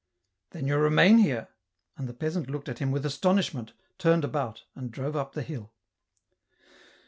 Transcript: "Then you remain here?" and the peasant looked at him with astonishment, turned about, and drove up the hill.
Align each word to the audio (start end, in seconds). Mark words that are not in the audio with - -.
"Then 0.49 0.65
you 0.65 0.77
remain 0.77 1.19
here?" 1.19 1.49
and 1.95 2.09
the 2.09 2.13
peasant 2.15 2.49
looked 2.49 2.67
at 2.67 2.79
him 2.79 2.89
with 2.89 3.05
astonishment, 3.05 3.73
turned 3.99 4.23
about, 4.25 4.63
and 4.73 4.89
drove 4.91 5.15
up 5.15 5.33
the 5.33 5.43
hill. 5.43 5.73